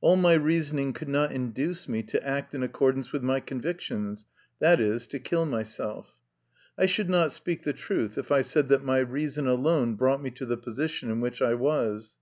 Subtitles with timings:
[0.00, 4.26] All my reasoning could not induce me to act in accordance with my convictions
[4.62, 6.16] i.e., to kill myself.
[6.78, 10.30] I should not speak the truth, if I said that my reason alone brought me
[10.30, 12.14] to the position in which I was.